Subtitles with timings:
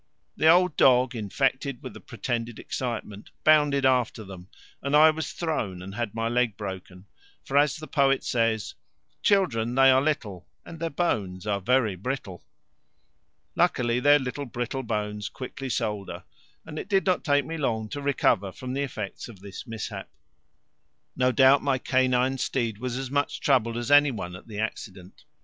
[0.35, 4.47] The old dog, infected with the pretended excitement, bounded after them,
[4.81, 7.05] and I was thrown and had my leg broken,
[7.43, 8.73] for, as the poet says
[9.21, 12.43] Children, they are very little, And their bones are very brittle.
[13.55, 16.23] Luckily their little brittle bones quickly solder,
[16.65, 20.09] and it did not take me long to recover from the effects of this mishap.
[21.15, 25.25] No doubt my canine steed was as much troubled as any one at the accident.